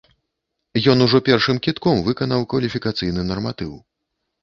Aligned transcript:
Ён 0.93 1.03
ужо 1.07 1.21
першым 1.27 1.61
кідком 1.69 2.03
выканаў 2.09 2.49
кваліфікацыйны 2.57 3.31
нарматыў. 3.33 3.81